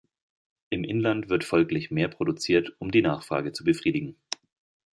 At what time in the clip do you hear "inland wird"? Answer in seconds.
0.83-1.43